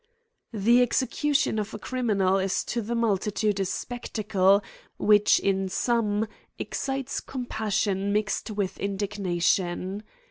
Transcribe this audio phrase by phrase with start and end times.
[0.51, 4.63] The execution of a criminal is to the multitude a spectacle
[4.97, 6.25] which in some
[6.57, 10.01] excites compassion mix ed with indignation.